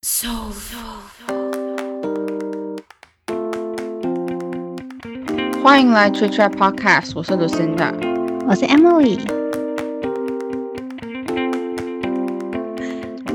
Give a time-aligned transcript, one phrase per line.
[0.00, 0.76] So so。
[5.60, 7.92] 欢迎来 Tree Trap Podcast，我是 Lucinda，
[8.46, 9.18] 我是 Emily。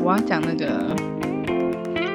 [0.01, 0.95] 我要讲那个，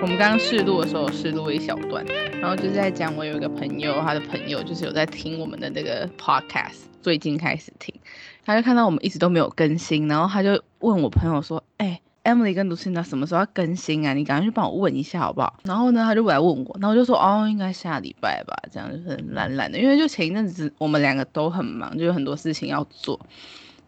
[0.00, 2.02] 我们刚刚试录的时候试录了一小段，
[2.40, 7.94] 然后就是在讲我有一个朋友，他的朋友就是有在听我们的那个 Podcast，最近开始听，
[8.46, 14.12] 他就看到我们一直都没有更新，然后他就问我朋友说：“哎、Emily 跟 Lucina 什么时候要更新啊？
[14.12, 15.58] 你赶快去帮我问一下好不好？
[15.64, 23.18] 然后呢，他就来问我，然后我就说哦，应该下礼拜吧，这样就是懒懒的，因为就前一阵子我们两个都很忙，就有很多事情要做。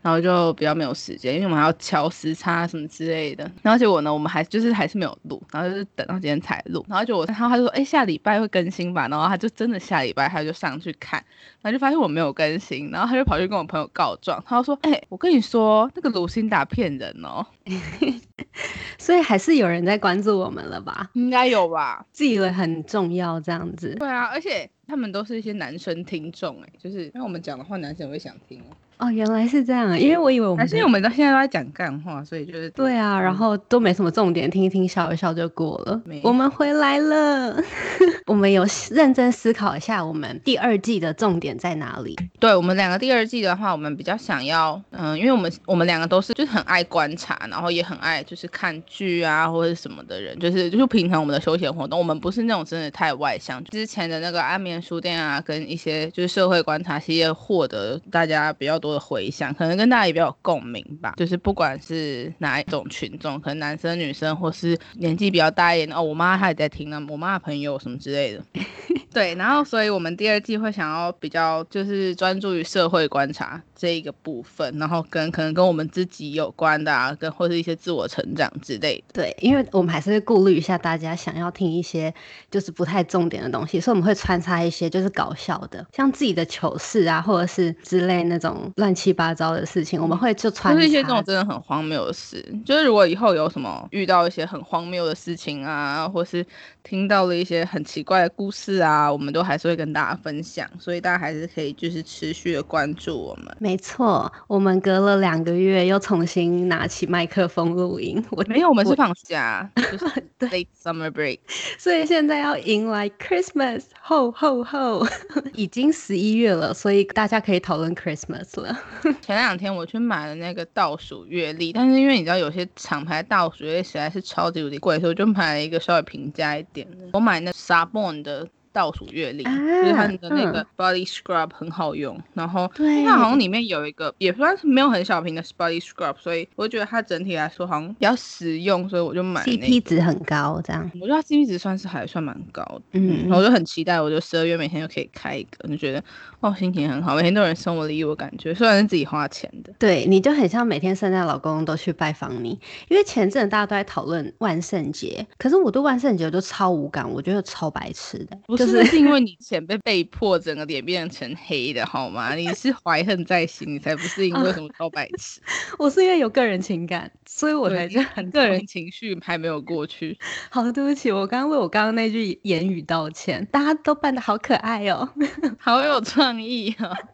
[0.03, 3.51] 然后就比较没有时间，因为我们还要调时差什么之类的。
[3.63, 6.85] 然后结果呢，我们还就是还是没有录，然后就是等到今天才录。
[6.89, 9.09] 然后就我，然后他就说，哎，下礼拜会更新吧。
[9.09, 11.23] 然后他就真的下礼拜他就上去看，
[11.61, 17.47] 然后就发现我没有更新，然后他就跑去跟我朋友告状，他就说，哎，我跟你说，那个卢辛达骗人哦，
[18.99, 21.11] 所以还是有人在关注我们了吧？
[21.13, 22.05] 应该有吧？
[22.13, 23.95] 自以为很重要这样子。
[23.99, 28.75] 对啊，而且他们都是一些男生听众，哎，就是因为我们讲的话，男生也会想听哦。
[28.99, 36.03] 哦，原来是这样，因为我以为我们是因为我们到现在都在讲干话，所以就是对啊，然后都没什么重点，听一听笑一笑就过了。
[36.23, 37.57] 我们回来了，
[38.27, 42.15] 我们有认真思考一下，我们第二季的重点在哪里？
[42.39, 53.65] 对我们两个第二季的话，我们比较想要，嗯、因为我们我们两个都是就是很爱观察，然后也很爱就是看剧啊或者什么的人，就是就是平常我们的休闲活动，我们不是那种真的太外向。
[53.65, 61.15] 之前的那个安眠书店啊，跟一些就是社会观察系列获得大家比较多的回响，可能跟大家也比较有共鸣吧。
[61.17, 68.43] 就是不管是哪一种群众，可能男生女生或是年纪比较大一点哦，我妈她也在听呢，我妈的朋友什么之类的。
[69.13, 79.15] 对，然后所以我们第二季会想要比较就是专注于社会观察这一个部分，然后跟可能跟我们自己有关的啊，跟或是一些自我成长之类的。
[79.15, 82.13] 对，因为我们还是会顾虑一下大家想要听一些
[82.51, 96.45] 就是不太重点的东西，所以我们会穿插一些就是搞笑的，像自己的糗事啊，或者是之类那种乱七八糟的事情，我们会就穿插就是一些这种真的很荒谬的事，就是如果以后有什么遇到一些很荒谬的事情啊，或是
[96.83, 103.57] 听到了一些很奇怪的故事啊，我们都还是会跟大家分享，所以大家还是可以就是持续的关注我们。
[103.71, 111.39] 没错，我们隔了两个月又重新拿起麦克风录音，我没有，我们是放假， 就是对 late summer break。
[111.79, 115.07] 所以现在要迎来 Christmas，吼吼吼！
[115.55, 118.77] 已经十一月了，所以大家可以讨论 Christmas 了。
[119.23, 127.07] 前两天我去买了那个倒数月历，但是因为你知道有些厂牌倒数月历实在是超级无敌贵，所以我就买了一个稍微平价一点的。
[127.13, 133.05] 我买那 Sabon 的倒数月历，就是它的那个 Body Scrub 很好用，然后对。
[133.05, 140.89] 它好像里面有一个也算是没有很小瓶的 Body Scrub，所以我觉得它整体来说好像比较实用，所以我就买 CP 值很高，这样。
[141.01, 146.03] 我觉得它 CP 值算是还算蛮高的，嗯我就很期待，我就十二月每天就可以开一个，就觉得
[146.41, 149.73] 哦心情很好，每天都有人送我礼物，感觉虽然是自己花钱的。
[149.79, 152.51] 对，你就很像每天圣诞老公公都去拜访你，
[152.89, 162.35] 因为前阵大家都在讨论万圣节，可是我对万圣节我就超无感，我觉得超白痴的，不，就是那是因为你前被被迫整个脸变成黑的好吗？
[162.35, 165.41] 你是怀恨在心，你才不是因为什么告白痴，
[165.79, 170.19] 我是因为有个人情感，所以我对才就很个人情绪还没有过去。
[170.51, 175.09] 好，对不起，我刚刚为我刚刚那句言语道歉，大家都扮的好可爱哦。
[175.59, 176.95] 好有创意哦！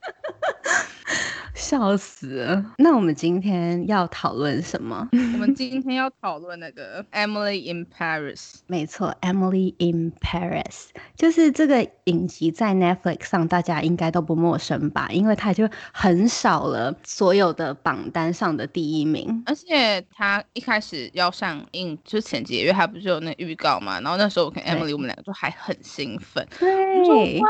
[1.55, 2.75] 笑死了！
[2.77, 5.09] 那我们今天要讨论什么？
[5.13, 8.57] 我们今天要讨论那个 Emily in Paris。
[8.67, 10.61] 没错，《Emily in Paris》
[11.17, 15.09] 就是这个影集在 Netflix 上，大家应该都不陌生吧？
[15.11, 19.43] 因为它就很少了所有的榜单上的第一名。
[19.47, 24.01] 而且他一开始要上映之前几个月，他不是有那预告嘛？
[24.01, 27.49] 然后那时候我跟 Emily 我们两个就还很兴奋，对哇，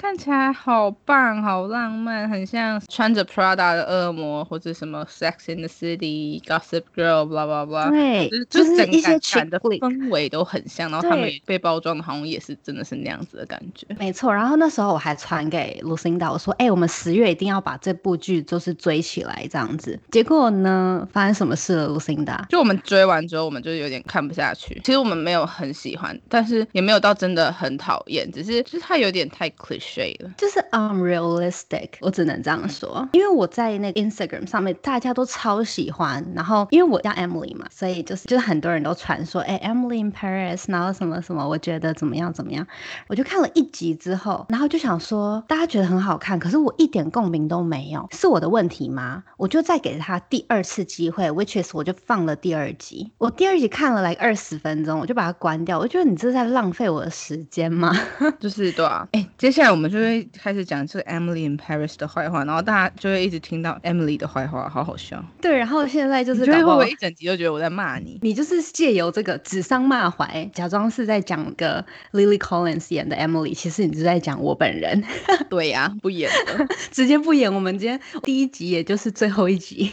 [0.00, 7.90] 看起来好棒，好浪漫，很像穿着 Prada 的恶魔，或者什么 Sex in the City、Gossip Girl、blah blah blah。
[7.90, 9.60] 对就是，一些个 chick 感的。
[9.60, 13.86] 氛围都很像，然后他们也被包装的好像也是真的是那样子的感觉。
[13.98, 22.46] 没错，然后那时候我还传给 Lucinda，我说：“哎、我们十月一定要把这部剧就是追起来，这样子。”结果呢，发生什么事了，Lucinda？
[22.48, 24.80] 就我们追完之后，我们就有点看不下去。
[24.82, 29.89] 其实我们没有很喜欢，但是也没有到真的很讨厌，只是就是它有点太 cliche
[30.36, 42.66] 就是 unrealistic，我只能这样说，因为我在那个 Instagram 上面，大家都超喜欢，然后因为我叫 Emily 嘛，所以就是就是很多人都传说，哎，Emily in Paris，然后什么什么，我觉得怎么样怎么样，
[43.08, 49.24] 我就看了一集之后，然后就想说，大家觉得很好看，可是我一点共鸣都没有，是我的问题吗？
[49.36, 57.92] 我就再给他第二次机会，which is 我就放了第二集，我第二集看了来二十分钟，我就把它关掉，我觉得你这是在浪费我的时间吗？
[58.38, 65.24] 就是对啊，哎，接下来我们就会开始讲这个 Emily in Paris 的坏话，然后大家就会一直听到 Emily 的坏话，好好笑。
[65.40, 68.18] 对，然后现在就是会不会不会一整集都觉得我在骂你？
[68.22, 75.02] 你就是借由这个指桑骂槐，假装是在讲个 Lily Collins 演的 Emily，其实你是在讲我本人，
[75.48, 76.66] 对呀、不演了。
[76.90, 77.52] 直接不演。
[77.52, 79.90] 我们今天第一集，也就是最后一集，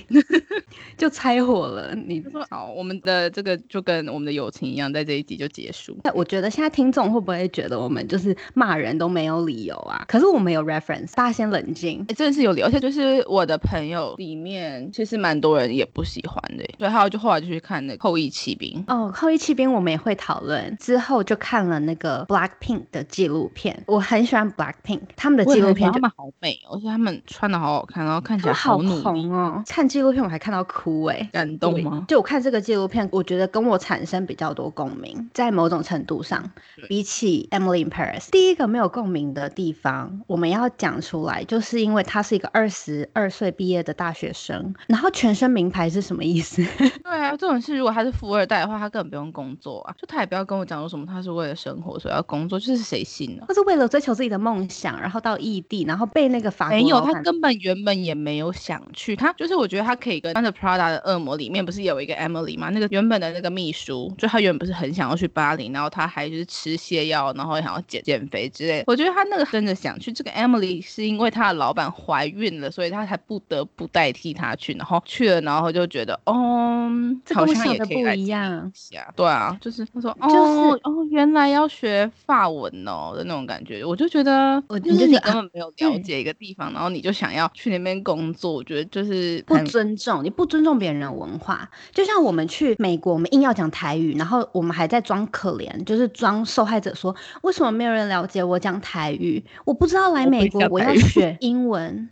[0.98, 1.96] 就拆火了。
[1.96, 5.98] 你他说好，我们的这个就跟我们的友情一样，在这一集就结束。
[6.04, 10.06] 那我觉得现在听众会不会觉得我们就是骂人都没有理由啊？
[10.08, 12.06] 可是我没有 reference，大家先冷静。
[12.08, 18.84] 哎，真的是有理由，而且就是我的朋友里面，其实蛮多人也不喜欢的，所以还有就后来就去看那个《后羿骑兵》。
[18.94, 32.06] 哦，后羿骑兵我们也会讨论，之后就看了那个 Blackpink 的纪录片，我很喜欢 Blackpink 他们的纪录片他们好美哦，而且他们穿的好好看，然后看起来好努力，红哦，看纪录片我还看到哭哎、感动吗？
[32.08, 36.52] 就我看这个纪录片，我觉得跟我产生比较多共鸣，在某种程度上，
[36.88, 46.64] 比起 Emily in Paris，第一个没有共鸣的地方，我们要讲出来，就是因为他是一个二十二岁毕业的大学生，然后全身名牌是什么意思？
[47.04, 53.46] 对啊，这种事如果他是富二代的话，他根本不用工作啊，就他也不要跟我讲说什么他是为了生活所以要工作，就是谁信呢？
[53.48, 59.16] 他是为了追求自己的梦想，然后到异地，然后被那个法没有，他根本原本也没有想去。
[59.16, 62.70] 他就是我觉得他可以跟《穿着 Prada 的恶魔》里面不是有一个 Emily 吗？
[62.70, 68.84] 那个原本的那个秘书，就他原本不是很想要去巴黎，然后他还就是吃泻药，然后想要减减肥之类的。
[68.86, 70.12] 我觉得他那个 真的想去。
[70.12, 76.90] 这个 Emily 是因为她的老板怀孕了，所以她才不得不代替她去，然后去了，然后就觉得哦，
[77.34, 78.72] 好像也可以来一样。
[78.74, 79.14] 下。
[79.16, 91.70] 对啊，就是他说哦、就是哦，原来要学法文哦的那种感觉，我就觉得我就是你根本没有了解一个地方，然后你就想要去那边工作，我觉得就是不尊重，你不尊重别人的文化。
[91.92, 99.37] 就像我们去美国，我们硬要讲台语，然后我们还在装可怜，就是装受害者说，为什么没有人了解我讲台语？
[99.66, 102.10] 我不知道来美国我要学 英文，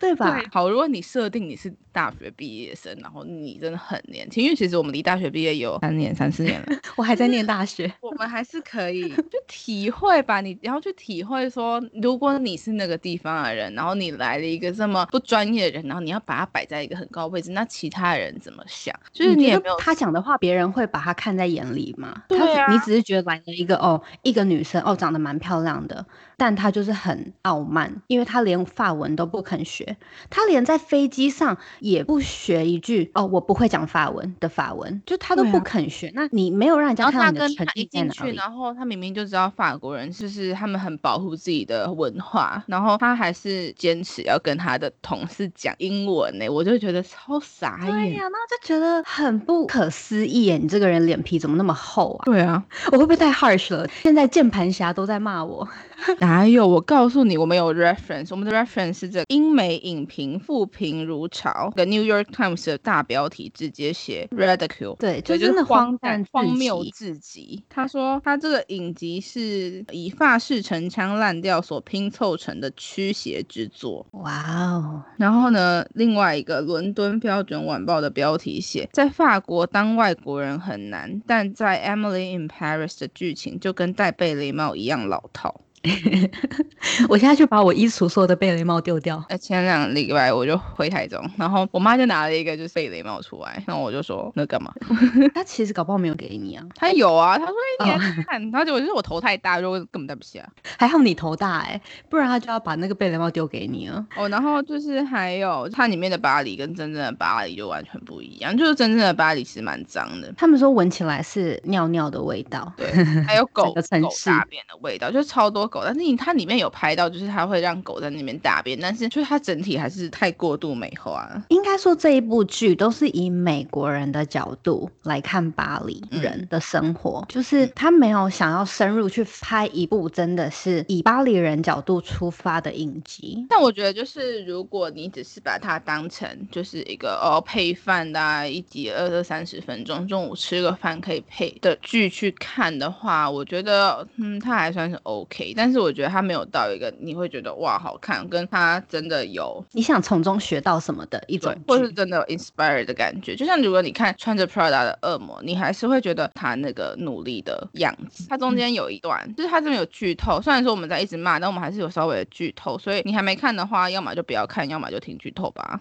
[0.00, 0.38] 对吧？
[0.38, 6.66] 对，好，如果你设定你是大学毕业生，然后你真的很年轻，因为其实我们离大学毕业有三年、三四年了，
[6.96, 10.40] 我还在念大学，我们还是可以就体会吧。
[10.40, 18.94] 你然后去体会说，如果你是那个地方的人，然后你来了一个这么不专业的人，然后你要把他摆在一个很高位置，那其他人怎么想？
[19.12, 22.22] 就是你没有他讲的话，别人会把他看在眼里吗？
[22.28, 26.04] 对啊你只是觉得来了一个哦，一个女生哦，长得蛮漂亮的，
[26.36, 29.96] 但他就是很傲慢，因为他连法文都不肯学，
[30.30, 36.10] 他连在飞机上也不学一句哦，我不会讲法文的法文，就他都不肯学。
[36.14, 38.36] 那你没有让人家看到你的诚跟他一意在哪进去，里？
[38.36, 47.92] 然后他明明就知道法国人就是他们很保护自己的文化，然后他还是坚持要跟他的同事讲英文呢、我就觉得超傻眼。
[47.92, 50.58] 对呀、那就觉得很不可思议耶！
[50.58, 52.24] 你这个人脸皮怎么那么厚啊？
[52.24, 52.62] 对啊，
[52.92, 53.86] 我会不会太 harsh 了？
[54.02, 55.68] 现在键盘侠都在骂我。
[56.22, 56.68] 哪有？
[56.68, 64.96] 我告诉你，我们有 reference，我们的 reference 是这个英美影评复评如潮的 New York Times 的大标题直接写 ridicule。
[64.98, 67.64] 对，对，就真的荒诞荒至谬至极。
[67.68, 74.06] 他说他这个影集是以法式陈腔滥调所拼凑成的驱邪之作。
[74.12, 85.60] 哇哦，然后呢，另外一个伦敦标准晚报的标题写，在法国当外国人很难，但在 Emily in Paris 的剧情就跟戴贝雷帽一样老套。
[87.08, 89.22] 我现在就把我衣橱所有的贝雷帽丢掉。
[89.28, 94.72] 呃，前两个礼拜我就回台中，然后我妈就拿了一个就是贝雷帽出来，然后我就说那干嘛？
[95.34, 100.48] 他其实搞不好没有给你啊，她有啊，她说哎、你看，然后结果就是我头太大，就根本戴不下。
[100.78, 104.04] 还好你头大哎、不然他就要把那个贝雷帽丢给你了。
[104.16, 112.72] 哦，然后就是还有它里面的巴黎跟真正的巴黎就完全不一样，就是真正的巴黎其实蛮脏的，他们说闻起来是尿尿的味道。
[112.76, 112.86] 对，
[113.24, 121.42] 还有 狗个城狗市大便的味道，就是超多狗，但是你它里面有拍到，就是它会让狗在那边大便，但是就是它整体还是太过度美化了。
[121.48, 133.46] 应该说这一部剧都是以美国人的角度来看巴黎人的生活，就是他没有想要深入去拍一部真的是以巴黎人角度出发的影集。
[133.48, 145.54] 但我觉得，就是如果你只是把它当成就是一个哦配饭的、啊、一集二二三十分钟，中午吃个饭可以配的剧去看的话，我觉得嗯，它还算是 OK。
[145.56, 153.36] 但但是我觉得它没有到一个你会觉得哇好看，跟它真的有你想从中学到什么的一种对，或是真的有 inspire 的感觉。
[153.36, 158.26] 就像如果你看穿着 Prada 的恶魔，你还是会觉得他那个努力的样子。
[158.28, 162.76] 它中间有一段，就是它这边有剧透，虽然说我们在一直骂，但我们还是有稍微的剧透。
[162.76, 165.78] 所以你还没看的话，要么就不要看，要么就听剧透吧。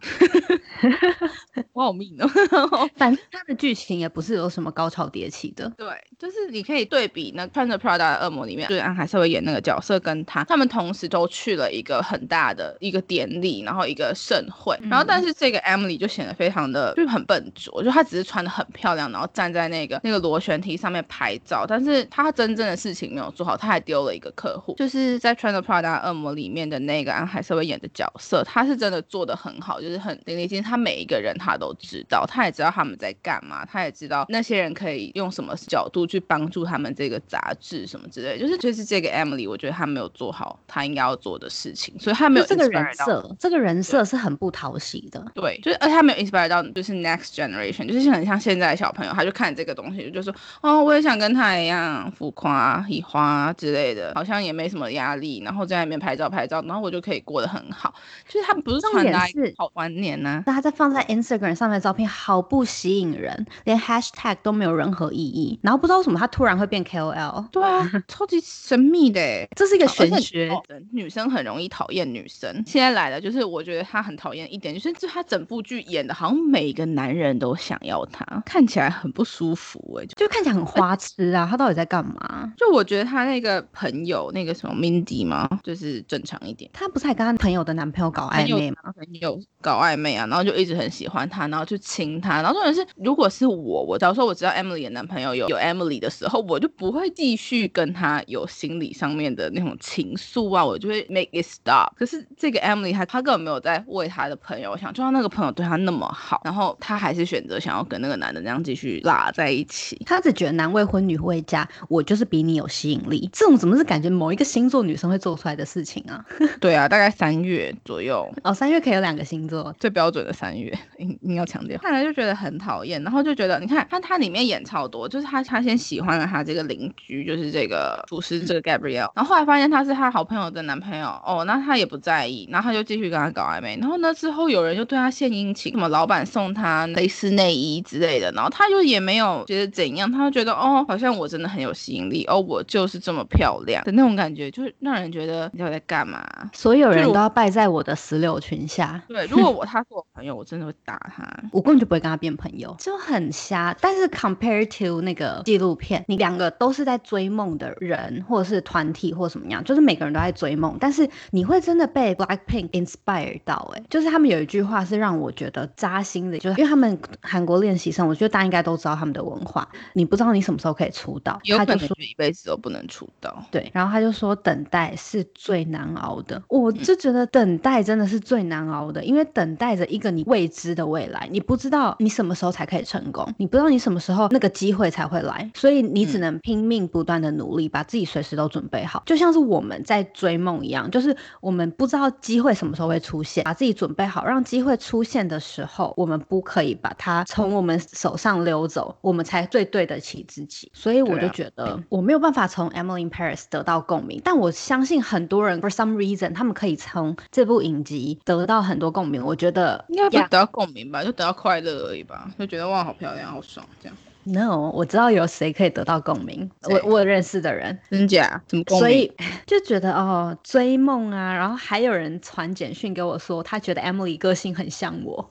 [1.74, 2.30] 我好命哦。
[2.96, 5.68] 反正它的剧情也不是有什么高潮迭起的。
[5.76, 5.88] 对，
[6.20, 45.24] 就是你可以对比那穿着 Prada 的恶魔里面，就是安海瑟薇演那个角色，跟他他们同时都去了一个很大的一个典礼，然后一个盛会，然后但是这个 Emily 就显得非常的就是很笨拙，就她只是穿的很漂亮，然后站在那个那个螺旋梯上面拍照，但是她真正的事情没有做好，她还丢了一个客户，就是在穿着 Prada 的恶魔里面的那个安海瑟薇演的角色，她是真的做的很好，就是很淋漓尽致，她每一个人她都知道，她也知道他们在干嘛，她也知道那些人可以用什么角度去帮助他们这个杂志什么之类，就是就是这个 Emily，我觉得他没有做好他应该要做的事情，所以他没有就这个人设，这个人设是很不讨喜的。
[45.36, 57.94] 对，就是而且他没有 inspire 到就是 next generation，就是很像现在的小朋友，他就看这个东西，就说哦，我也想跟他一样浮夸、移花之类的，好像也没什么压力，然后在那边拍照拍照，然后我就可以过得很好。
[58.28, 59.28] 就是他不是重传达
[59.58, 65.60] 好观念呢、那他在放在 Instagram 上面的照片好不吸引人，连 hashtag 都没有任何意义。
[65.62, 69.48] 然后不知道为什么他突然会变 KOL，对啊， 超级神秘的欸。
[69.56, 70.50] 这是一个玄学。
[70.50, 72.52] 哦女生很容易讨厌女生。
[72.66, 81.48] 现在来了，就是我觉得她很讨厌一点，就是就她整部剧演的好像每个男人都想要她，看起来很不舒服哎、就看起来很花痴啊！
[81.50, 82.52] 她到底在干嘛？
[82.58, 86.70] 就我觉得她那个朋友那个什么 Mindy 嘛，就是正常一点。
[86.74, 88.78] 她不是还跟她朋友的男朋友搞暧昧吗？
[88.96, 101.94] 朋友搞暧昧啊，然后就一直很喜欢她，然后就亲她，然后重点是，如果是我，我假如说我知道 Emily 的男朋友有有 Emily 的时候，我就不会继续跟她有心理上面的那种情愫啊，我就会 make it stop。
[101.96, 110.02] 可是这个 Emily 她她根本没有在为她的朋友想，就算那个朋友对她那么好，然后她还是选择想要跟那个男的那样继续拉在一起。
[110.06, 113.30] 她只觉得男未婚女未嫁，我就是比你有吸引力。
[113.32, 116.24] 这种怎么是感觉某一个星座女生会做出来的事情啊？
[116.60, 118.28] 对啊，大概三月左右。
[118.44, 146.28] 哦，三月可以有两个星座，最标准的三月，应应要强调，看来就觉得很讨厌，然后就觉得，你看他他里面演超多，就是他他先喜欢了他这个邻居，就是这个厨师这个 Gabrielle，然后后来发现他是他好朋友的男朋友，哦，那他也不在意，然后他就继续跟他搞暧昧，然后呢之后有人就对他献殷勤，什么老板送他蕾丝内衣之类的，然后他就也没有觉得怎样，他就觉得哦，好像我真的很有吸引力，哦，我就是这么漂亮的那种感觉，就是让人觉得你在干嘛？
[146.52, 149.00] 所有人都要败在我的石榴裙下。
[149.08, 151.24] 对，如果我他是我朋友，我真的会打他。
[151.54, 153.78] 我根本就不会跟他变朋友，就很瞎。
[153.80, 171.88] 但是 compare to 那个纪录片，你两个都是在追梦的人，或者是团体或什么样，就是每个人都在追梦，但是你会真的被 Blackpink inspire 到、欸，哎，就是他们有一句话是让我觉得扎心的，就是因为他们韩国练习生，我觉得大家应该都知道他们的文化，你不知道你什么时候可以出道，有他就说。
[171.92, 173.44] 可能一辈子都不能出道。
[173.52, 200.72] 对，然后他就说等待是最难熬的，我就觉得等待真的是最难熬的，因为等待着一个你未知的未来，你不知道你什么时候才可以成功，你不知道你什么时候那个机会才会来，所以你只能拼命不断的努力，把自己随时都准备好，就像是我们在追梦一样，就是我们不知道机会什么时候会出现，把自己准备好，让机会出现的时候，我们不可以把它从我们手上溜走，我们才最对得起自己。
[200.74, 209.24] 所以我就觉得我没有办法从 Emily in Paris 得到共鸣，但我相信很多人 for some reason 他们可以从这部影集得到很多共鸣。
[209.24, 213.98] 我觉得应该不是得到共鸣吧，就得到快乐而已吧，就觉得哇好漂亮，好爽这样。
[214.24, 218.42] No，我知道有谁可以得到共鸣，我谁我认识的人，真假？
[218.48, 218.80] 怎么共鸣？
[218.80, 219.12] 所以
[219.48, 225.28] 就觉得哦追梦啊，然后还有人传简讯给我说，他觉得 Emily 个性很像我，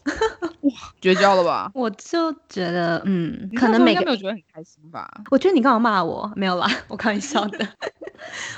[1.00, 1.70] 绝交了吧？
[1.74, 5.08] 我就觉得嗯，可能每个没有觉得很开心吧？
[5.30, 6.32] 我觉得你干嘛骂我？
[6.34, 7.68] 没有啦， 我开玩笑的，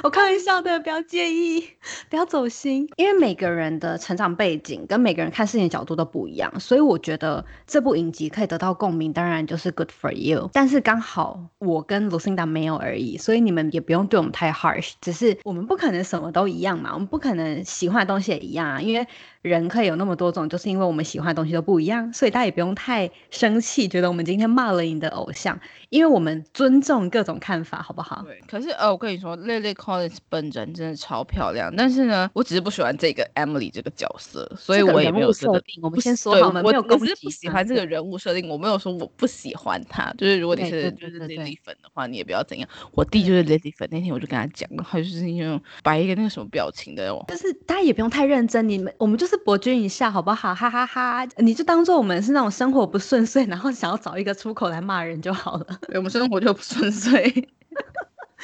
[0.02, 1.68] 我开玩笑的，不要介意，
[2.08, 2.88] 不要走心。
[2.96, 10.21] 因为每个人的成长背景跟每个人看事情的角度都不一样，所以我觉得这部影集可以得到共鸣，当然就是 good for you。
[10.52, 14.92] 但是刚好我跟 Lucinda 没有而已，所以你们也不用对我们太 harsh。
[15.00, 19.06] 只是我们不可能什么都一样嘛，我们不可能喜欢的东西也一样啊，因为
[19.42, 25.58] 人可以有那么多种，就是因为我们喜欢的东西都不一样，所以大家也不用太生气，觉得我们今天骂了你的偶像，
[25.90, 28.22] 因为我们尊重各种看法，好不好？
[28.24, 28.40] 对。
[28.48, 35.82] 可是呃，我跟你说，Lily Collins 本人真的超漂亮，但是呢，我只是不喜欢这个 Emily 这个角色，所以我也没有设定。
[35.82, 37.12] 我们先说好，我们没有攻击。
[37.22, 42.68] 不喜欢这个人物设定，我没有说我不喜欢他，就是如果你是就是 Lily 粉的话，你也不要怎样。
[42.92, 50.54] 我弟就是 Lily 粉，那天我就跟他讲，他就是那种摆一个那个什么表情的哦，就是大家也不用太认真，你们我们就是博君一笑，好不好？
[50.54, 55.66] 哈哈哈，你就当做我们是那种生活不顺遂，然后想要找一个出口来骂人就好了。
[55.94, 57.48] 我们生活就不顺遂。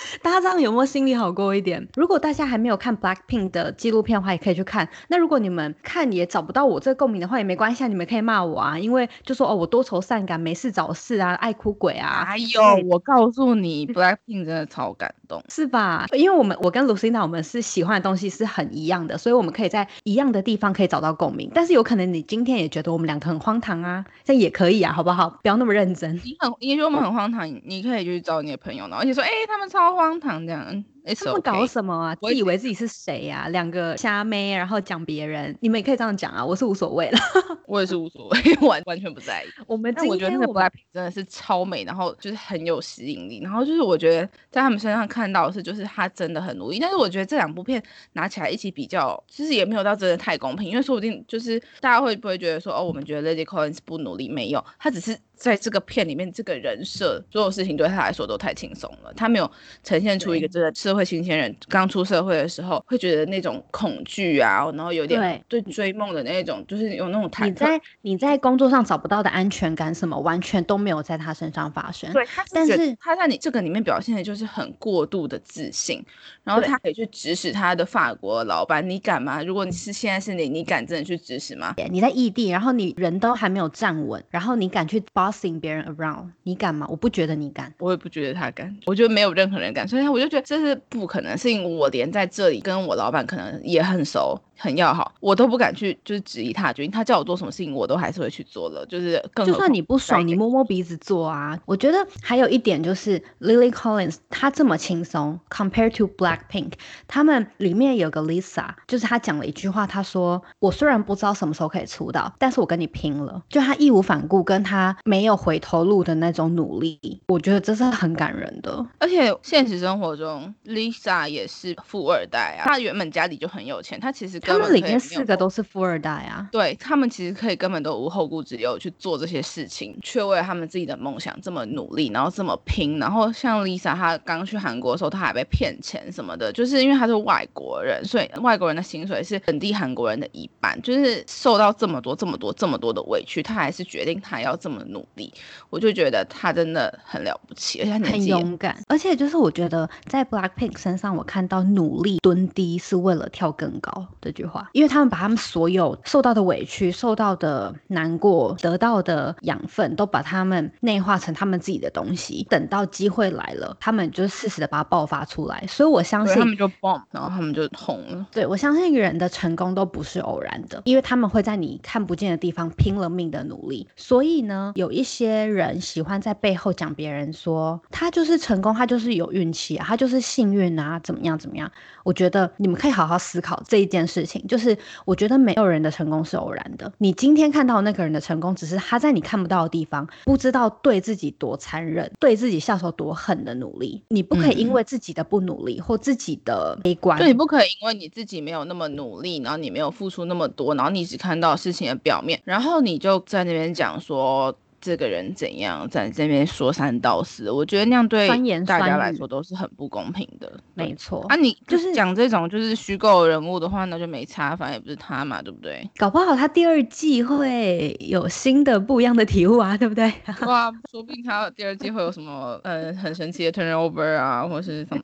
[0.23, 1.87] 大家这样有没有心里好过一点？
[1.95, 4.89] 如果大家还没有看 Blackpink 的纪录片的话，也可以去看。
[5.09, 12.25] 那如果你们看也找不到我这个共鸣的话，也没关系，啊，你们可以骂我啊，因为就说哦，我多愁善感，没事找事啊，爱哭鬼啊。
[12.29, 16.07] 还有，我告诉你，Blackpink 真的超感动，是吧？
[16.13, 21.51] 因为我们我跟 Lucinda 我们是喜欢的东西是很一样的，所以我们可以在一样的地方可以找到共鸣。
[21.55, 25.29] 但是有可能你今天也觉得我们两个很荒唐啊，这也可以啊，好不好？
[25.43, 26.15] 不要那么认真。
[26.25, 30.85] 你很，也许我们很荒唐，你可以去找你的朋友，然后你说，哎，他们超荒唐这样。
[31.15, 32.15] 他们搞什么啊？
[32.15, 33.49] 自以为自己是谁呀？
[33.49, 36.45] 两个瞎妹，然后讲别人，你们也可以这样讲啊！
[36.45, 37.19] 我是无所谓了，
[37.67, 39.47] 我也是无所谓，完完全不在意。
[39.67, 46.79] 我们但我觉得那个 Blackpink 真的是超美，然后就是很有吸引力，然后就是我觉得在他们身上看到的是，就是他真的很努力。
[46.81, 55.19] 但是我觉得这两部片拿起来一起比较，其实也没有到真的太公平，因为说不定就是大家会不会觉得说，哦，我们觉得 Lady Collins 不努力，没有，他只是。
[55.39, 59.13] 在这个片里面，这个人设所有事情对他来说都太轻松了。
[59.15, 59.49] 他没有
[59.85, 67.47] 呈现出一个真的社会新鲜人刚出社会的时候会觉得那种恐惧啊，然后有点对追梦的那种，就是有那种忐忑。
[67.47, 72.13] 你在你在工作上找不到的安全感，什么完全都没有在他身上发生。
[72.13, 76.05] 对，但是他在你这个里面表现的就是很过度的自信，
[76.43, 79.41] 然后他可以去指使他的法国老板，你敢吗？
[79.43, 81.75] 如果你是现在是你，你敢真的去指使吗？
[81.91, 86.27] 你在异地，然后你人都还没有站稳，然后你敢去 bossing 别人 around？
[86.43, 86.87] 你敢吗？
[86.91, 94.41] 我不觉得你敢，我也不觉得他敢，我觉得没有任何人敢，所以我就觉得这是不可能，是因为我连在这里跟我老板可能也很熟。
[94.61, 96.91] 很要好，我都不敢去，就是质疑他决定。
[96.91, 98.85] 他叫我做什么事情，我都还是会去做了。
[98.87, 101.57] 就是更就算你不爽，你摸摸鼻子做啊。
[101.65, 106.73] 我觉得还有一点就是 Lily Collins 她这么轻松，compared to Blackpink，
[107.07, 118.85] 他们里面有个 Lisa，就是她讲了一句话，她说：“我虽然不知道什么时候可以出道，但是我跟你拼了。”就她义无反顾，跟她没有回头路的那种努力，我觉得这是很感人的。
[118.99, 124.39] 而且现实生活中，Lisa 也是富二代啊，她原本家里就很有钱，她其实。
[124.41, 132.99] 他们里面四个都是富二代啊，对他们其实可以根本都无后顾之忧去做这些事情，却为了他们自己的梦想这么努力，然后这么拼。
[132.99, 145.33] 然后像 Lisa，她刚去韩国的时候，她还被骗钱什么的，就是因为她是外国人，所以外国人的薪水是本地韩国人的一半，就是受到这么多、这么多、这么多的委屈，她还是决定她要这么努力。
[145.69, 148.77] 我就觉得她真的很了不起，而且很勇敢。
[148.89, 150.25] 而且就是我觉得在
[150.59, 154.33] Blackpink 身上，我看到努力蹲低是为了跳更高这。
[154.39, 162.47] 句话，因为他们把他们所有受到的委屈、受到的难过、得到的养分，都把他们内化成他们自己的东西。
[162.49, 165.65] 等到机会来了，他们就适时的把它爆发出来。
[165.67, 168.27] 所以我相信他们就爆，然后他们就红了。
[168.31, 173.89] 对我相信人的成功都不是偶然的，因为他们会在你看不见的地方拼了命的努力。
[173.97, 181.71] 所以呢，有一些人喜欢在背后讲别人说他就是成功，他就是有运气啊，他就是幸运啊，怎么样怎么样？
[182.05, 184.47] 我觉得你们可以好好思考这一件事情。
[184.47, 186.93] 就是我觉得没有人的成功是偶然的。
[186.99, 194.03] 你今天看到那个人的成功，只是他在你看不到的地方，不知道对自己多残忍，对自己下手多狠的努力。
[194.09, 204.57] 你不可以因为自己的不努力或自己的悲观，对你不可以因为你自己没有那么努力，然后你没有付出那么多，然后你只看到事情的表面，然后你就在那边讲说。
[204.81, 207.51] 这个人怎样在这边说三道四？
[207.51, 208.29] 我觉得那样对
[208.65, 210.61] 大家来说都是很不公平的。
[210.75, 215.91] 没错，啊，你就是讲这种就是虚构人物的话，那就没差，反正也不是他嘛，对不对？
[215.97, 220.13] 搞不好他第二季会有新的不一样的体悟啊，对不对？
[220.47, 225.03] 哇，说不定他第二季会有什么呃很神奇的 turnover 啊，或是什么？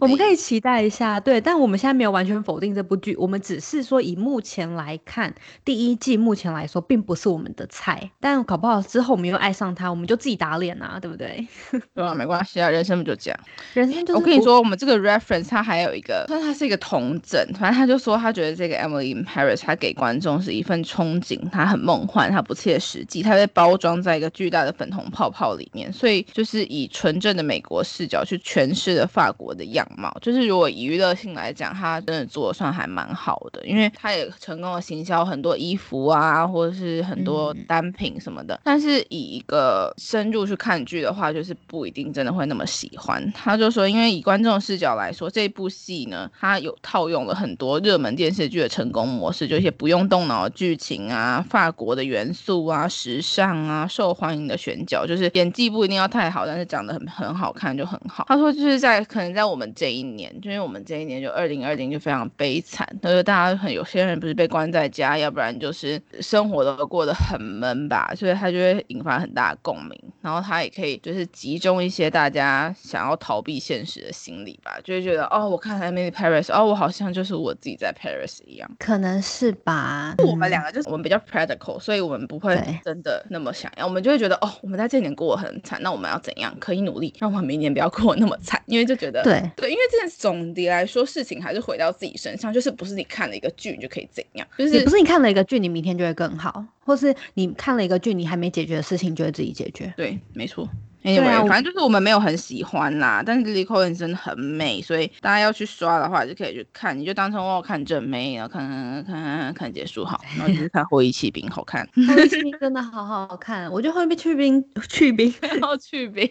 [0.00, 1.18] 我们可以期待一下。
[1.18, 5.34] 对，但我们现在没有完全否定这部剧，我们只是说以目前来看，
[5.64, 8.80] 第一季目前来说并不是我们的菜，但搞不好。
[8.92, 11.48] 之后我们又爱上他，我们就自己打脸啊，对不对？
[11.94, 13.40] 对啊，没关系啊，人生不就这样？
[13.72, 17.42] 人生就是我跟你说，我们这个 reference 它还有一个，但它是一个同整。
[17.58, 30.14] 反正他就说，他觉得这个 Emily in Paris，他给观众是一份憧憬，它很梦幻，它不切实际，它被包装在一个巨大的粉红泡泡里面，所以就是以纯正的美国视角去诠释了法国的样貌。
[30.20, 38.60] 就是如果以娱乐性来讲，他真的做的算还蛮好的，因为他也成功的行销很多衣服啊，或者是很多单品什么的。
[38.64, 43.32] 但是是以一个深入去看剧的话，就是不一定真的会那么喜欢。
[43.32, 58.24] 他就说，因为以观众视角来说，这部戏呢，它有套用了很多热门电视剧的成功模式，就一些不用动脑的剧情啊，法国的元素啊，时尚啊，受欢迎的选角，就是演技不一定要太好，但是长得很很好看就很好。
[58.28, 80.14] 他说，就是在可能在我们这一年，就因为我们这一年就二零二零就非常悲惨，就是大家很有些人不是被关在家，要不然就是生活都过得很闷吧，所以他就会引发很大的共鸣，然后他也可以就是集中一些大家想要逃避现实的心理吧，就会觉得哦，我看 Emily Paris，哦，我好像就是我自己在 Paris 一样，可能是吧。
[80.18, 86.54] 我们两个就是我们比较 practical，所以我们不会真的那么想要，我们就会觉得哦，我们在这年过得很惨，那我们要怎样？
[86.60, 88.62] 可以努力让我们明年不要过得那么惨？
[88.66, 89.42] 因为就觉得对。
[89.56, 99.92] 对，因为这件总的来说事情还是回到自己身上，就是不是你看了一个剧你就可以怎样，就是不是你看了一个剧你明天就会更好，或是你看了一个剧你还没解决的事情就会自己解决。
[99.96, 100.68] 对，没错。
[101.04, 116.28] Anyway，反正就是我们没有很喜欢啦，但是 Lily Collins 真的很美，所以大家要去刷的话就可以去看，你就当成我看正妹，然后看看看看看结束好，然后就是看《后羿弃兵》好看，《后羿弃兵》真的好好看，我觉得《后羿弃兵》去兵， 然后去兵，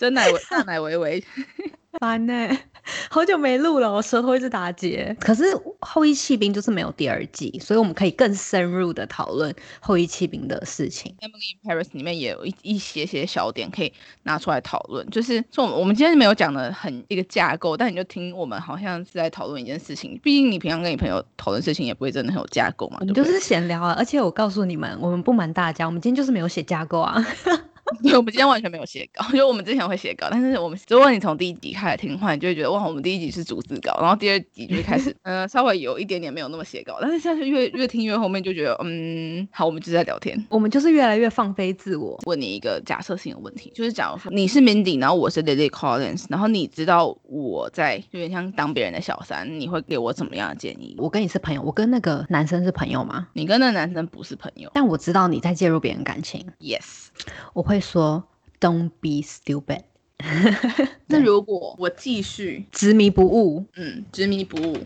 [0.00, 1.24] 真奶维大奶维维。
[1.98, 2.48] 烦呢，
[3.10, 5.16] 好久没录了，我舌头一直打结。
[5.18, 5.42] 可是
[5.80, 11.14] 《后羿弃兵》就是没有第二季，所以我们可以更深入的讨论《后羿弃兵》的事情。
[11.24, 20.18] 《Emily in Paris》里面也有一一些些小点可以拿出来讨论，就是说我们今天没有讲的很一个架构，但你就听我们好像是在讨论一件事情。
[20.22, 23.94] 毕竟你平常跟你朋友讨论事情也不会真的很有架构嘛，你就是闲聊啊。
[23.98, 27.24] 而且我告诉你们，我们不瞒大家，我们今天就是没有写架构啊。
[28.02, 42.18] 对，我们今天完全没有写稿，因为我们之前会写稿，但是我们如果你从第一集开始听的话，你就会觉得哇，我们第一集是逐字稿，然后第二集就开始， 嗯，稍微有一点点没有那么写稿，但是现在越越听越后面就觉得，嗯，好，我们就在聊天，我们就是越来越放飞自我。
[42.26, 50.94] 问你一个假设性的问题，就是假如说你是 Mindy，然后我是 Lily Collins，然后你知道我在有点像当别人的小三，你会给我怎么样的建议？
[50.98, 53.28] 我跟你是朋友，我跟那个男生是朋友吗？
[53.32, 56.46] 你跟那个男生不是朋友，但我知道你在介入别人感情。
[56.60, 57.08] Yes，
[57.54, 58.24] 我会说。
[58.60, 59.84] Don't be stupid。
[61.06, 64.76] 那如果我继续执迷不悟，嗯，执迷不悟，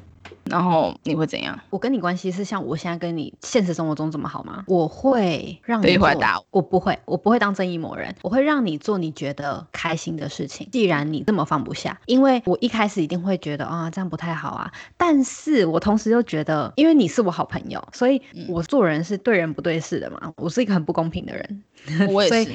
[0.44, 1.58] 然后你会怎样？
[1.70, 4.62] 我跟你关系是像我现在跟你现实生活中这么好吗？
[4.68, 10.68] 我会让你回答我，我不会，我不会当正义魔人，我会让你做你觉得开心的事情。
[10.70, 20.32] 既然你这么放不下，因为我一开始一定会觉得啊这样不太好啊，但是我同时又觉得，因为你是我好朋友，所以我做人是对人不对事的嘛。
[20.36, 21.64] 我是一个很不公平的人，
[22.10, 22.50] 我也是。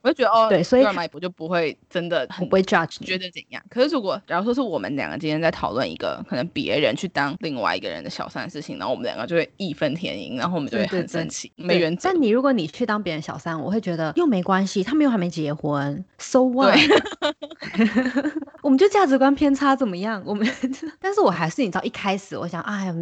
[0.00, 3.60] 我就觉得哦，对，所以买不就不会真的我不会 judge 觉得怎样。
[3.68, 12.08] 可是如果假如说是我们两个今天在讨论一个可能别人去当另外一个人的小三的事情，然后我们两个就会义愤填膺，然后我们就会很生气，没原则。
[12.08, 16.78] 但你如果你去当别人小三，我会觉得又没关系，他们又还没结婚，so what？
[18.68, 20.22] 我们就价值观偏差怎么样？
[20.26, 20.46] 我们，
[21.00, 22.94] 但是我还是你知道，一开始我想，哎呀，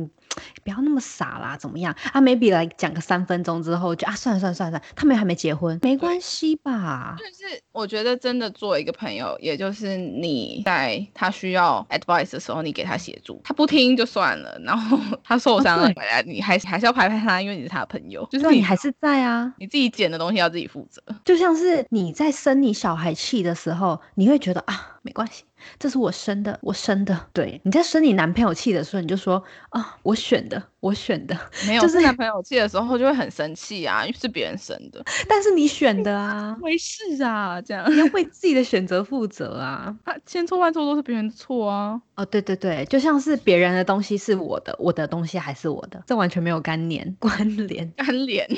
[0.62, 1.92] 不要那么傻啦，怎么样？
[2.12, 7.16] 啊，maybe 来讲个三分钟之后，就啊，算了算了算了，他们还没结婚，没关系吧？
[7.18, 21.02] 就是我觉得真的做一个朋友，也就是你在他需要 advice 的时候，你给他协助，他不听就算了，然后他受伤了回来，你还还是要拍拍他，因为你是他的朋友，就是你还是在啊，你自己捡的东西要自己负责。
[21.24, 25.42] 就像是你在生你小孩气的时候，你会觉得啊，没关系。
[25.78, 27.18] 这是我生的，我生的。
[27.32, 31.36] 对，你在生你男朋友气的时候，你就说啊，我选的，我选的。
[31.66, 39.94] 没有，就是男朋友气的时候就会很生气啊，因为是别人生的， 但是你选的啊， 没事啊，这样你要为 自己的选择负责啊。
[40.04, 42.00] 他千错万错都是别人的错啊。
[42.14, 47.90] 哦，对对对，就像是别人的东西是我的，我的东西还是我的，这完全没有干联关联。
[47.96, 48.48] 干联，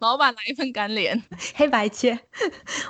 [0.00, 1.22] 老板来一份干联，
[1.54, 2.18] 黑白切。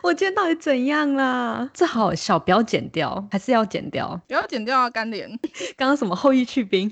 [0.02, 1.70] 我今天到底怎样啦？
[1.72, 3.24] 这好小，不要剪掉。
[3.34, 4.16] 还是要剪掉？
[4.28, 5.28] 不要剪掉啊，干脸。
[5.76, 6.88] 刚刚什么后羿去冰？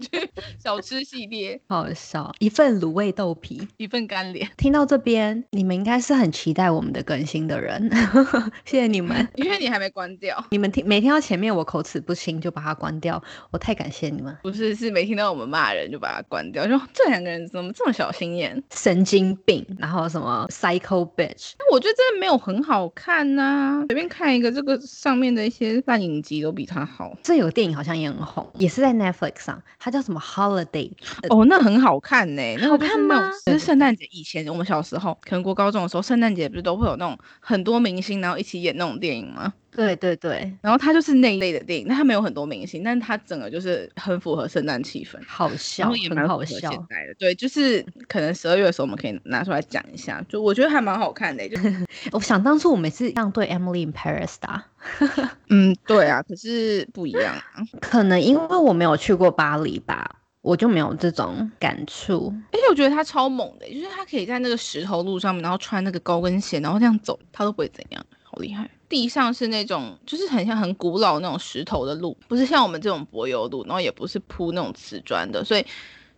[0.58, 2.34] 小吃系列，好笑。
[2.38, 4.48] 一份卤味豆皮，一份干脸。
[4.56, 7.90] 听到这边，你们应该是很期待我们的更新的人，
[8.64, 9.28] 谢谢你们。
[9.34, 14.34] 因为你还没关掉，你们听没听到前面我口齿不清就把它关掉，我太感谢你们。
[14.42, 21.52] 不是，是没听到我们骂人就把它关掉，就这两个人怎么这么小心眼，神经病，然后什么 psycho bitch。
[21.58, 27.16] 那我觉得真的没有很好看呐，随便看一个这个上面的一些烂影集都比他好。
[27.22, 30.90] 这有个电影好像也很红，也是在 Netflix 上，它叫什么 Holiday？
[31.28, 33.30] 哦，那很好看呢，那好看吗？
[33.46, 39.52] 就是圣诞节以前我们小时候，可能过高中的时候，圣诞节不是都会有那种很多明星然后一起演那种电影吗？
[39.74, 46.70] 对对对，然后它就是那一类的电影，但它没有很多明星，但是它整个就是很符合圣诞气氛，好笑，也蛮好笑。
[46.70, 51.48] 现代的，对，就是可能十二月的时候我们可以拿出来讲一下，就我觉得还蛮好看的。
[51.48, 51.56] 就
[52.12, 54.62] 我想当初我每次这样对 Emily in Paris 的，
[55.48, 57.34] 嗯，对啊，可是不一样，
[57.80, 62.30] 可能因为我没有去过巴黎吧，我就没有这种感触。
[62.52, 68.68] 而且我觉得他超猛的，就是他可以在那个石头路上面，然后穿那个高跟鞋，然后这样走，他都不会怎样，好厉害。
[68.92, 75.62] 地上是那种，就是很像很古老那种石头的路，不是像我们这种柏油路，然后也不是铺那种瓷砖的，所以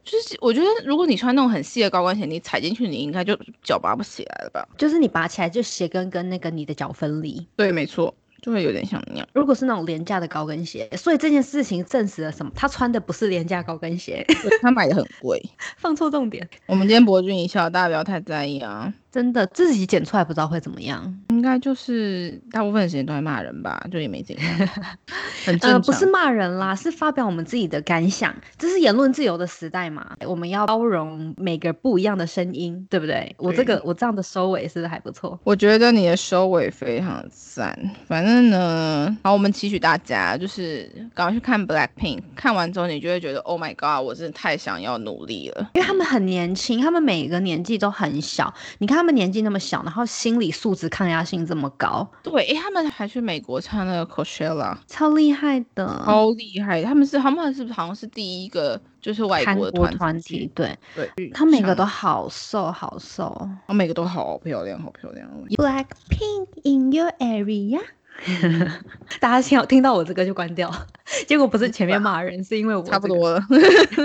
[0.03, 4.67] 就是我觉得，如果你穿那种很细的高跟鞋，你踩进去，你应该就脚拔不起来了吧？
[4.77, 7.47] 就是你拔起来，就鞋跟跟那个你的脚分离。
[7.55, 8.13] 对，没错。
[8.43, 9.27] 就会有点像那样。
[9.33, 12.53] 如果是那种廉价的高跟鞋，所以这件事情证实了什么？
[12.55, 14.23] 他穿的不是廉价高跟鞋，
[14.61, 15.43] 他买的很贵。
[15.79, 16.47] 放错重点。
[16.67, 18.93] 我们今天博君一笑，大家不要太在意啊。
[19.15, 24.45] 真的自己剪出来不知道会怎么样，应该就是大部分时间都在骂人吧，就也没怎样。
[25.47, 25.81] 很正常。
[25.83, 28.35] 不是骂人啦，是发表我们自己的感想。
[28.59, 33.33] 这是言论自由的时代嘛，我们要包容每个不一样的声音，对不对？
[33.39, 35.39] 我这个我这样的收尾是不是还不错？
[35.45, 37.79] 我觉得你的收尾非常赞。
[38.09, 48.53] 反正呢，好，我们期许大家就是赶快去看 Black Pink，看完之后你就会觉得 Oh my God，我真的太想要努力了，因为他们很年轻，他们每个年纪都很小。
[48.79, 49.04] 你看。
[49.05, 56.83] 他们年纪那么小，然后心理素质、抗压性这么高，对，哎，他们还去美国唱那个 Coachella，超厉害的，超厉害。
[56.83, 60.51] 他们是他们是不是好像是第一个就是外国的团体？
[60.55, 65.29] 对对，他每个都好瘦好瘦，他每个都好漂亮好漂亮。
[65.51, 67.83] Black Pink in your area，
[69.21, 70.73] 大家听听到我这个就关掉，
[71.29, 73.43] 结果不是前面骂人，是因为我差不多了。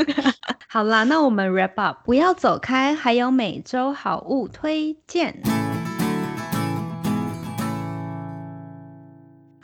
[0.67, 5.41] 好啦，那我们 wrap up，不要走开，还有每周好物推荐。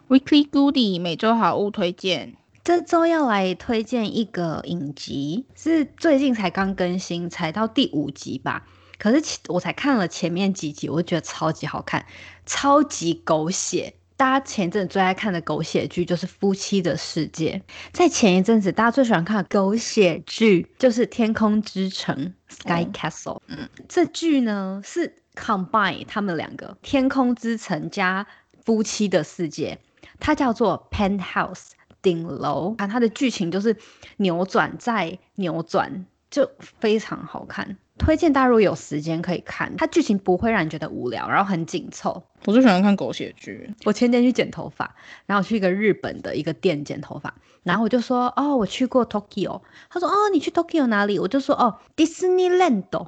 [0.07, 8.65] Weekly Goodie 每周好物推荐，这周要来推荐一个影集，是最近才刚更新，才到第五集吧。
[8.97, 12.05] 可是我才看了前面几集，我就觉得超级好看，
[12.45, 13.95] 超级狗血。
[14.17, 17.62] 大家前一阵最爱看的狗血剧就是《夫妻的世界》。
[17.91, 23.41] 在前一阵子，大家最喜欢看的狗血剧就是《天空之城》（Sky Castle）。
[23.47, 28.23] 嗯，这剧呢是 combine 他们两个《天空之城》加
[28.63, 29.78] 《夫妻的世界》，
[30.19, 32.75] 它叫做 Penthouse 顶楼。
[32.78, 33.75] 啊，它的剧情就是
[34.17, 36.49] 扭转再扭转，就
[36.80, 37.78] 非常好看。
[37.97, 42.21] 推荐大家如果有时间可以看，它剧情不会让你觉得无聊，然后很紧凑。
[42.45, 43.73] 我最喜欢看狗血剧。
[43.86, 44.93] 我前天去剪头发，
[45.25, 49.62] 然后去一个日本的一个店剪头发，然后我就说哦，我去过 Tokyo。
[49.89, 51.17] 他说哦，你去 Tokyo 哪里？
[51.17, 53.08] 我就说哦，Disneyland。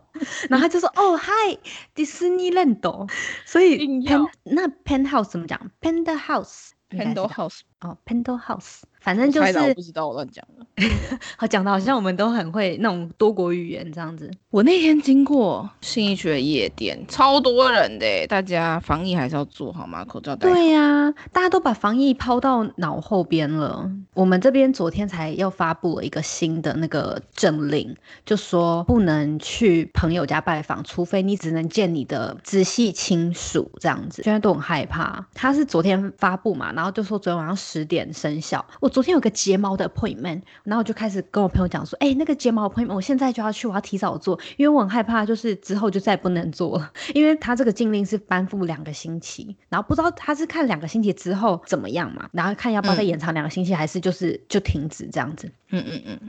[0.50, 3.10] 然后他就说哦，Hi，Disneyland。
[3.46, 3.86] 所以
[4.44, 7.60] 那 Penthouse 怎么讲？Penthouse，Penthouse。
[7.82, 8.82] 哦，Penthouse。
[9.00, 10.66] 反正就是，我不知道我乱讲了。
[11.38, 14.30] 好讲的好像我们都很会那种多国语言这样子。
[14.50, 20.04] 我那天经过新义区的夜店，超多人的，大家防疫还是要做好吗？
[20.04, 20.50] 口罩戴。
[20.50, 23.90] 对呀，大家都把防疫抛到脑后边了。
[24.14, 34.24] 我们这边昨天才又发布了一个新的那个政令，就说不能去朋友家拜访，除非你只能见你的直系亲属这样子。
[34.24, 35.26] 现在都很害怕。
[35.34, 38.66] 他是昨天发布嘛，然后就说昨天晚上十点生效。
[38.82, 38.90] 我。
[38.98, 55.52] 昨天有个睫毛的 appointment，然后我就开始跟我朋友讲说，哎，那个睫毛 appointment，我现在就要去，我要提早做，因为我很害怕，就是之后就再也不能做了， 因为他这个禁令是颁布两个星期，然后不知道他是看两个星期之后怎么样嘛，然后看要不要再延长两个星期，还是就是就停止这样子。
[55.70, 56.20] 嗯嗯嗯。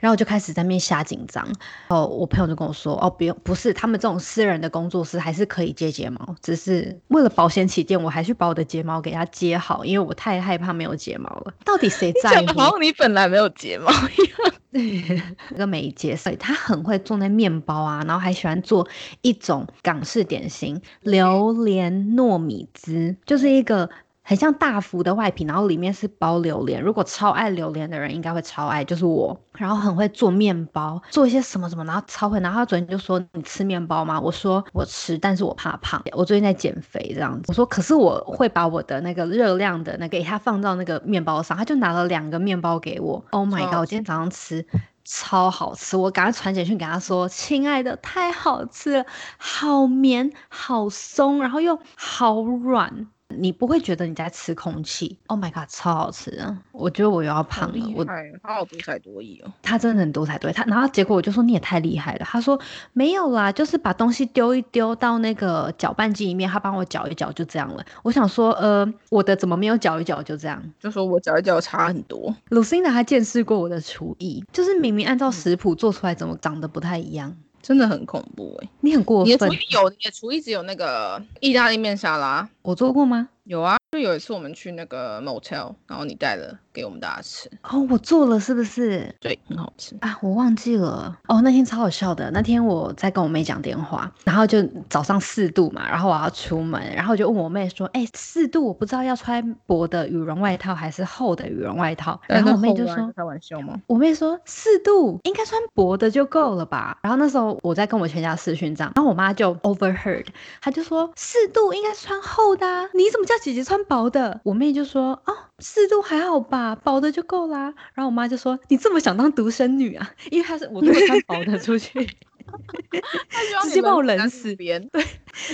[0.00, 1.46] 然后我就开始在那边瞎紧张。
[1.88, 11.54] 哦，我朋友就跟我说，哦，不用，不是，他们这种私人的工作室还是可以接睫毛，只是为了保险起见，我还去把我的睫毛给它接好，因为我太害怕没有睫毛了。
[11.64, 12.58] 到底谁在乎？
[12.58, 14.52] 好像你本来没有睫毛一样。
[15.50, 18.86] 那个美睫，所以他很会做那面包啊，然后还喜欢做
[19.22, 23.88] 一种港式点心——榴莲糯米汁，就是一个。
[24.28, 26.82] 很像大福的外皮，然后里面是包榴莲。
[26.82, 29.40] 如果超爱榴莲的人，应该会超爱，就是我。
[29.52, 32.40] 然后很会做面包，做一些什么什么，然后超会。
[32.40, 36.02] 然后他昨天就说：“你吃面包吗？”我说：“我吃，但是我怕胖。
[36.10, 43.24] 我最近在减肥这样子。”我说：“可是我会把我的那个热量的那给他放到那个面包上。”他就拿了两个面包给我。
[43.30, 43.78] Oh my god！
[43.78, 44.66] 我今天早上吃
[45.04, 49.06] 超好吃，我赶快传简讯给他说：“亲爱的，太好吃了，
[49.38, 56.56] 好绵，好松，然后又好软。”你不会觉得你在吃空气？Oh my god，超好吃啊！
[56.72, 57.92] 我觉得我又要胖了。
[57.94, 59.52] 我他好多才多艺哦。
[59.62, 60.52] 他真的很多才多艺。
[60.54, 62.24] 他然后结果我就说你也太厉害了。
[62.24, 62.58] 他说
[62.92, 67.84] 没有啦，就是把东西丢一丢到那个搅拌机里面，他帮我搅一搅就这样了。
[68.04, 70.62] 我想说，呃，我的怎么没有搅一搅就这样？
[70.78, 72.34] 就说我搅一搅差很多。
[72.50, 77.36] Lucinda 他见识过我的厨艺，就是明明按照食谱做出来，怎么长得不太一样？
[77.66, 78.68] 真的很恐怖哎！
[78.80, 79.28] 你很过分。
[79.28, 83.28] 你的厨艺有，你的厨艺只有那个意大利面沙拉，我做过吗？
[83.42, 83.76] 有啊。
[83.90, 89.14] 就有一次我们去那个 motel，然后你带了给我们大家吃哦，我做了是不是？
[89.18, 91.40] 对，很好吃啊，我忘记了哦。
[91.40, 110.26] 那天超好笑的，那天我在跟我妹讲电话，然后就早上四度嘛，然后我要出门，然后就问我妹说：“哎，四度我不知道要穿薄的羽绒外套还是厚的羽绒外套。”然后我妹就说：“开玩笑吗？”我妹说：“四度应该穿薄的就够了吧？”然后那时候我在跟我全家视讯样，然后我妈就 overheard，
[110.60, 117.72] 她就说：“四度应该穿厚的，你怎么叫姐姐？”穿薄的，我妹就说哦，四度还好吧，薄的就够啦。
[117.94, 120.10] 然后我妈就说你这么想当独生女啊？
[120.30, 122.08] 因为她是我如果穿薄的出去。
[123.64, 125.04] 直接把我冷死，边对，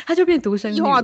[0.07, 1.03] 他就变独生女了。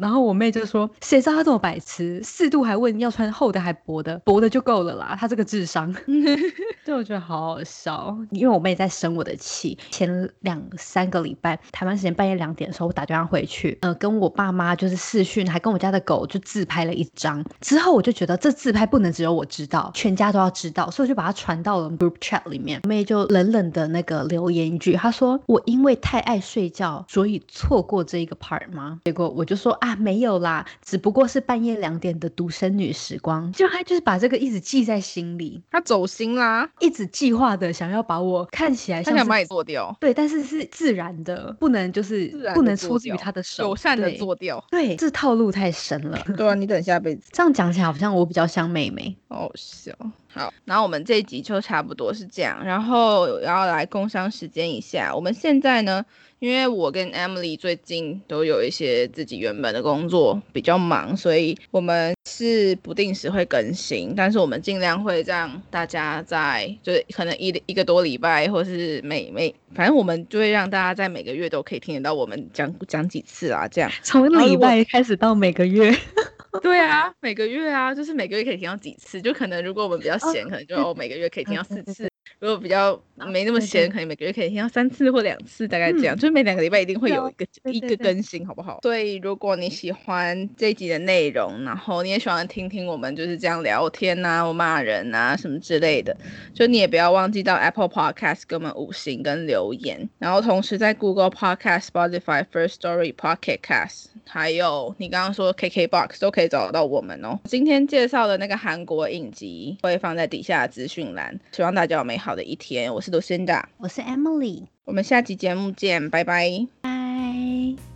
[0.00, 5.92] 然后我妹就说：“谁知道他这么白痴，四度还问要穿厚的还薄的，薄的就够了啦。”他这个智商，
[6.84, 8.16] 对我觉得好好笑。
[8.30, 17.44] 因为我妹在生我的气，前两三个礼拜台湾时间半夜两点的时候，我打电话回去，呃，跟我爸妈就是视讯，还跟我家的狗就自拍了一张。
[17.60, 22.80] 之后我就觉得这自拍不能只有我知道，全家都要知道，所以我就把它传到了 group chat 里面。
[22.84, 25.38] 我妹就冷冷的那个留言一句，她说。
[25.46, 29.00] 我因为太爱睡觉，所以错过这一个 part 吗？
[29.04, 33.52] 结果我就说啊，没有啦，只不过是半夜两点的独生女时光。
[33.52, 39.94] 就他就是把这个一直记在心里，他走心啦，一直计划的想要把我看起来，他想把你做掉。
[40.00, 44.64] 对，但是是自然的，不能就是不能出自于他的手，友善的做掉。
[44.70, 46.18] 对，这套路太深了。
[46.34, 49.14] 对啊，你等下辈子这样讲起来，好像我比较像妹妹。
[49.28, 49.92] 好笑。
[50.30, 55.14] 好，然后我们这一集就差不多是这样，然后要来工商时间一下。
[55.14, 56.04] 我们现在呢，
[56.40, 75.92] 因为我跟 Emily 最近都有一些自己原本的工作比较忙，所以我们是不定时会更新，但是我们尽量会让大家在就是可能一一个多礼拜，或是每每，反正我们就会让大家在每个月都可以听得到我们讲讲几次啊，这样从礼拜开始到每个月。
[76.62, 82.08] 对啊，每个月啊，就是每个月可以听到几次，就可能如果我们比较闲，可能就哦每个月可以听到四次。
[82.40, 86.14] 如果比较没那么闲，可能每个月可以听到三次或两次，大概这样。
[86.14, 88.78] 就是每两个礼拜一定会有一个一个更新，好不好？
[88.82, 96.16] 所以如果你喜欢这一集的内容，然后你也喜欢听听我们就是这样聊天呐，我骂人啊什么之类的，
[96.54, 100.08] 就你也不要忘记到 Apple Podcast 给我们五星跟留言。
[100.20, 107.36] 然后同时在 Google Podcast、Spotify、First Story、Pocket Cast，还有你刚刚说 KK Box 都可以找到我们哦。
[107.46, 112.27] 今天介绍的那个韩国影集会放在底下资讯栏，希望大家有美好。
[112.28, 112.92] 好的一天。
[112.94, 116.50] 我是 lucinda 我是 emily 我们下期节目见拜拜。
[116.82, 117.87] 拜。